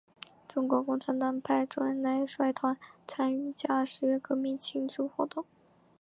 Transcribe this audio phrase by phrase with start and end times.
[0.47, 2.75] 中国共产党派周恩来率团
[3.07, 5.45] 参加十月革命庆祝活动。